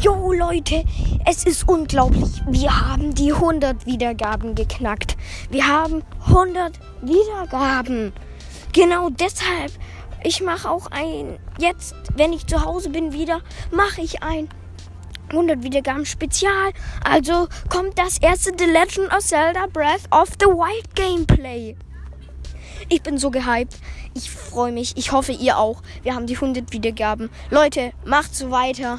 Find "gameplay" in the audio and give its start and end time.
20.94-21.76